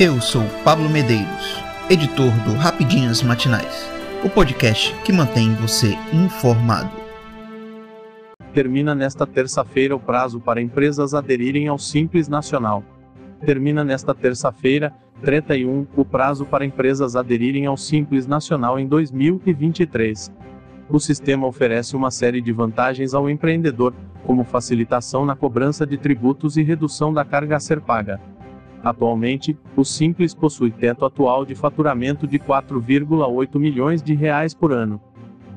[0.00, 3.90] Eu sou Pablo Medeiros, editor do Rapidinhas Matinais,
[4.24, 6.88] o podcast que mantém você informado.
[8.54, 12.84] Termina nesta terça-feira o prazo para empresas aderirem ao Simples Nacional.
[13.44, 20.30] Termina nesta terça-feira, 31, o prazo para empresas aderirem ao Simples Nacional em 2023.
[20.88, 23.92] O sistema oferece uma série de vantagens ao empreendedor,
[24.24, 28.20] como facilitação na cobrança de tributos e redução da carga a ser paga.
[28.82, 35.00] Atualmente, o Simples possui teto atual de faturamento de 4,8 milhões de reais por ano.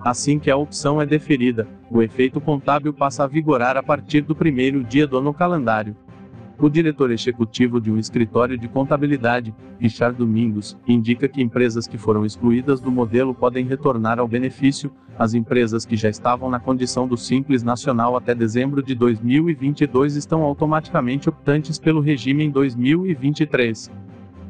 [0.04, 4.36] Assim que a opção é deferida, o efeito contábil passa a vigorar a partir do
[4.36, 5.96] primeiro dia do ano calendário.
[6.62, 12.24] O diretor executivo de um escritório de contabilidade, Richard Domingos, indica que empresas que foram
[12.24, 17.18] excluídas do modelo podem retornar ao benefício, as empresas que já estavam na condição do
[17.18, 23.90] Simples Nacional até dezembro de 2022 estão automaticamente optantes pelo regime em 2023.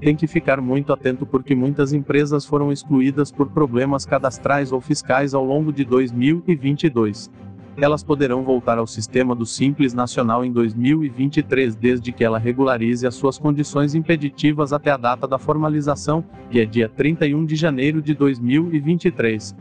[0.01, 5.33] Tem que ficar muito atento porque muitas empresas foram excluídas por problemas cadastrais ou fiscais
[5.33, 7.31] ao longo de 2022
[7.77, 13.15] elas poderão voltar ao sistema do Simples Nacional em 2023 desde que ela regularize as
[13.15, 18.13] suas condições impeditivas até a data da formalização, que é dia 31 de janeiro de
[18.13, 19.55] 2023.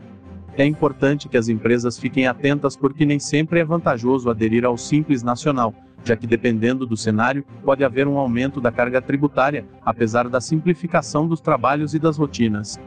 [0.57, 5.23] É importante que as empresas fiquem atentas porque nem sempre é vantajoso aderir ao Simples
[5.23, 10.41] Nacional, já que dependendo do cenário, pode haver um aumento da carga tributária, apesar da
[10.41, 12.77] simplificação dos trabalhos e das rotinas.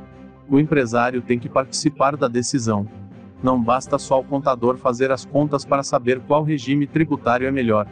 [0.48, 2.86] O empresário tem que participar da decisão.
[3.44, 7.86] Não basta só o contador fazer as contas para saber qual regime tributário é melhor.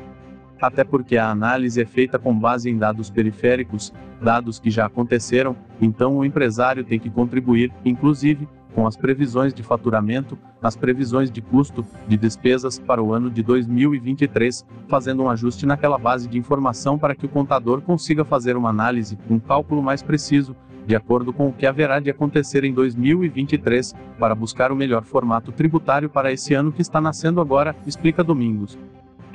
[0.58, 5.54] Até porque a análise é feita com base em dados periféricos, dados que já aconteceram,
[5.78, 11.42] então o empresário tem que contribuir, inclusive, com as previsões de faturamento, as previsões de
[11.42, 16.98] custo, de despesas para o ano de 2023, fazendo um ajuste naquela base de informação
[16.98, 21.48] para que o contador consiga fazer uma análise, um cálculo mais preciso, de acordo com
[21.48, 26.54] o que haverá de acontecer em 2023, para buscar o melhor formato tributário para esse
[26.54, 28.78] ano que está nascendo agora, explica Domingos.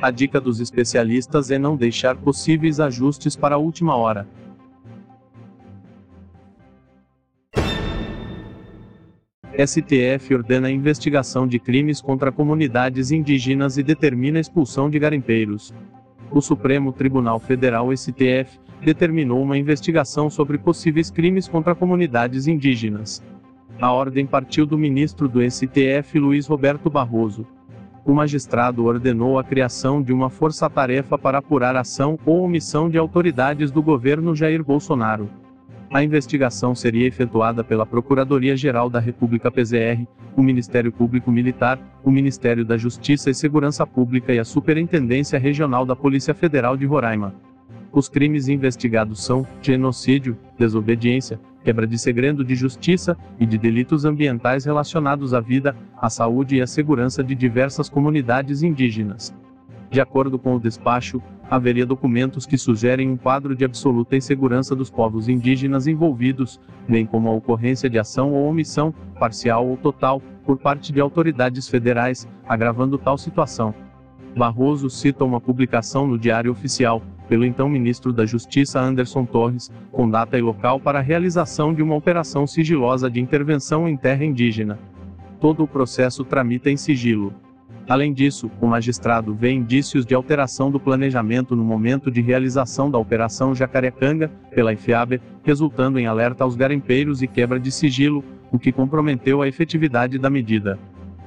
[0.02, 4.28] A dica dos especialistas é não deixar possíveis ajustes para a última hora.
[9.66, 15.74] STF ordena a investigação de crimes contra comunidades indígenas e determina a expulsão de garimpeiros.
[16.30, 23.24] O Supremo Tribunal Federal STF determinou uma investigação sobre possíveis crimes contra comunidades indígenas.
[23.80, 27.46] A ordem partiu do ministro do STF Luiz Roberto Barroso.
[28.04, 33.70] O magistrado ordenou a criação de uma força-tarefa para apurar ação ou omissão de autoridades
[33.70, 35.30] do governo Jair Bolsonaro.
[35.92, 40.06] A investigação seria efetuada pela Procuradoria-Geral da República PZR,
[40.36, 45.86] o Ministério Público Militar, o Ministério da Justiça e Segurança Pública e a Superintendência Regional
[45.86, 47.34] da Polícia Federal de Roraima.
[47.98, 54.66] Os crimes investigados são genocídio, desobediência, quebra de segredo de justiça e de delitos ambientais
[54.66, 59.34] relacionados à vida, à saúde e à segurança de diversas comunidades indígenas.
[59.90, 61.20] De acordo com o despacho,
[61.50, 67.30] haveria documentos que sugerem um quadro de absoluta insegurança dos povos indígenas envolvidos, bem como
[67.30, 72.96] a ocorrência de ação ou omissão, parcial ou total, por parte de autoridades federais, agravando
[73.00, 73.74] tal situação.
[74.38, 80.08] Barroso cita uma publicação no Diário Oficial, pelo então ministro da Justiça Anderson Torres, com
[80.08, 84.78] data e local para a realização de uma operação sigilosa de intervenção em terra indígena.
[85.42, 87.34] Todo o processo tramita em sigilo.
[87.90, 93.00] Além disso, o magistrado vê indícios de alteração do planejamento no momento de realização da
[93.00, 98.72] Operação Jacarecanga, pela IFEAB, resultando em alerta aos garimpeiros e quebra de sigilo, o que
[98.72, 100.78] comprometeu a efetividade da medida.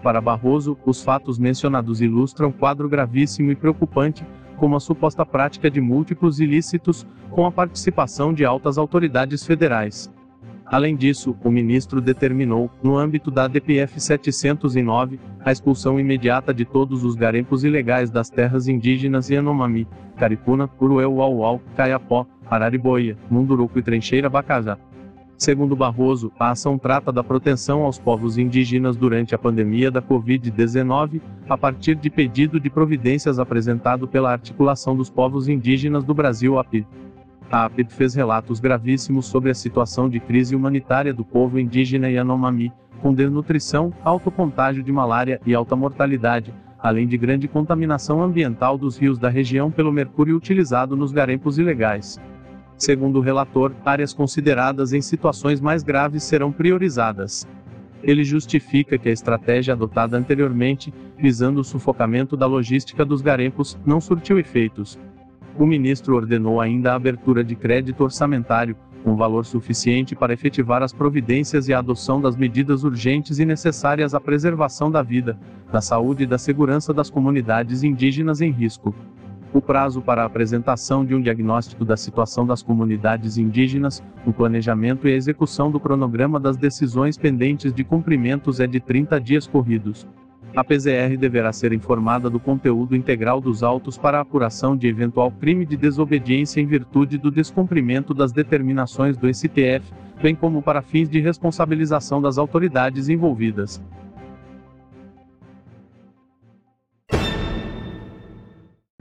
[0.03, 4.25] Para Barroso, os fatos mencionados ilustram quadro gravíssimo e preocupante,
[4.57, 10.11] como a suposta prática de múltiplos ilícitos, com a participação de altas autoridades federais.
[10.65, 17.03] Além disso, o ministro determinou, no âmbito da DPF 709, a expulsão imediata de todos
[17.03, 24.31] os garimpos ilegais das terras indígenas Yanomami, Caripuna, Urueu Uauau, Caiapó, Arariboia, Munduruku e Trincheira
[24.31, 24.79] Bacajá.
[25.41, 31.19] Segundo Barroso, a ação trata da proteção aos povos indígenas durante a pandemia da Covid-19,
[31.49, 36.87] a partir de pedido de providências apresentado pela Articulação dos Povos Indígenas do Brasil, API.
[37.51, 42.71] A APID fez relatos gravíssimos sobre a situação de crise humanitária do povo indígena Yanomami,
[43.01, 48.99] com desnutrição, alto contágio de malária e alta mortalidade, além de grande contaminação ambiental dos
[48.99, 52.21] rios da região pelo mercúrio utilizado nos garimpos ilegais.
[52.81, 57.47] Segundo o relator, áreas consideradas em situações mais graves serão priorizadas.
[58.03, 64.01] Ele justifica que a estratégia adotada anteriormente, visando o sufocamento da logística dos garimpos, não
[64.01, 64.99] surtiu efeitos.
[65.59, 68.75] O ministro ordenou ainda a abertura de crédito orçamentário,
[69.05, 74.15] com valor suficiente para efetivar as providências e a adoção das medidas urgentes e necessárias
[74.15, 75.39] à preservação da vida,
[75.71, 78.95] da saúde e da segurança das comunidades indígenas em risco.
[79.53, 85.09] O prazo para a apresentação de um diagnóstico da situação das comunidades indígenas, o planejamento
[85.09, 90.07] e a execução do cronograma das decisões pendentes de cumprimentos é de 30 dias corridos.
[90.55, 95.67] A PZR deverá ser informada do conteúdo integral dos autos para apuração de eventual crime
[95.67, 99.83] de desobediência em virtude do descumprimento das determinações do STF,
[100.23, 103.83] bem como para fins de responsabilização das autoridades envolvidas.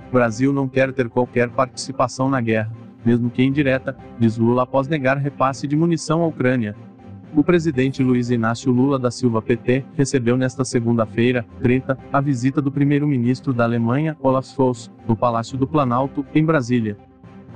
[0.10, 2.72] O Brasil não quer ter qualquer participação na guerra,
[3.06, 6.76] mesmo que indireta, diz Lula após negar repasse de munição à Ucrânia.
[7.36, 12.72] O presidente Luiz Inácio Lula da Silva PT recebeu nesta segunda-feira, 30, a visita do
[12.72, 16.98] primeiro-ministro da Alemanha, Olaf Scholz, no Palácio do Planalto, em Brasília.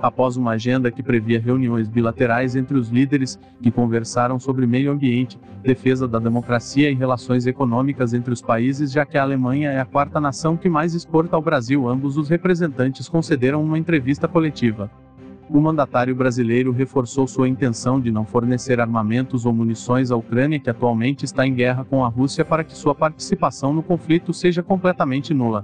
[0.04, 5.40] Após uma agenda que previa reuniões bilaterais entre os líderes, que conversaram sobre meio ambiente,
[5.64, 9.86] defesa da democracia e relações econômicas entre os países, já que a Alemanha é a
[9.86, 14.92] quarta nação que mais exporta ao Brasil, ambos os representantes concederam uma entrevista coletiva
[15.50, 20.70] o mandatário brasileiro reforçou sua intenção de não fornecer armamentos ou munições à Ucrânia, que
[20.70, 25.32] atualmente está em guerra com a Rússia, para que sua participação no conflito seja completamente
[25.32, 25.64] nula.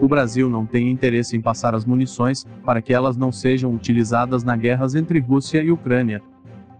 [0.00, 4.42] O Brasil não tem interesse em passar as munições, para que elas não sejam utilizadas
[4.42, 6.22] na guerras entre Rússia e Ucrânia.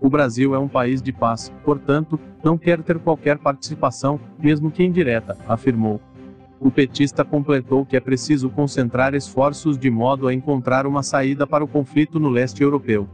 [0.00, 4.82] O Brasil é um país de paz, portanto, não quer ter qualquer participação, mesmo que
[4.82, 6.00] indireta, afirmou.
[6.58, 11.62] O petista completou que é preciso concentrar esforços de modo a encontrar uma saída para
[11.62, 13.06] o conflito no leste europeu.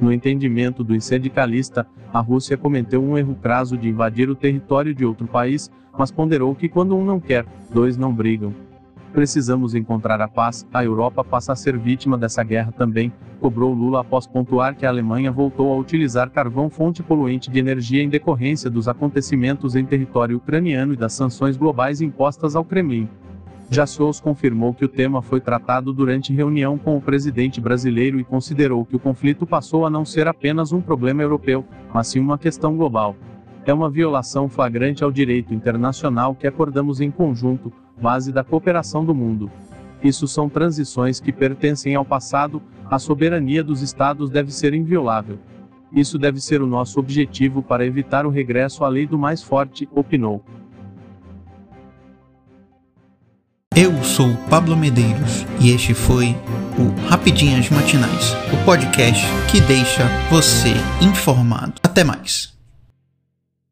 [0.00, 5.04] No entendimento do sindicalista, a Rússia cometeu um erro crasso de invadir o território de
[5.04, 8.54] outro país, mas ponderou que quando um não quer, dois não brigam.
[9.12, 14.00] Precisamos encontrar a paz, a Europa passa a ser vítima dessa guerra também, cobrou Lula
[14.00, 18.70] após pontuar que a Alemanha voltou a utilizar carvão fonte poluente de energia em decorrência
[18.70, 23.06] dos acontecimentos em território ucraniano e das sanções globais impostas ao Kremlin.
[23.70, 28.84] Jassous confirmou que o tema foi tratado durante reunião com o presidente brasileiro e considerou
[28.84, 32.76] que o conflito passou a não ser apenas um problema europeu, mas sim uma questão
[32.76, 33.14] global.
[33.64, 39.14] É uma violação flagrante ao direito internacional que acordamos em conjunto, base da cooperação do
[39.14, 39.50] mundo.
[40.02, 42.60] Isso são transições que pertencem ao passado,
[42.90, 45.38] a soberania dos Estados deve ser inviolável.
[45.92, 49.88] Isso deve ser o nosso objetivo para evitar o regresso à lei do mais forte,
[49.94, 50.42] opinou.
[53.74, 56.36] Eu sou Pablo Medeiros e este foi
[56.78, 61.74] o Rapidinhas Matinais, o podcast que deixa você informado.
[61.82, 62.52] Até mais.